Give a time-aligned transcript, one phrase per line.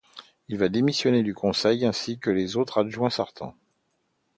[0.47, 3.53] Il va démissionner du Conseil ainsi que les autres adjoints sortants.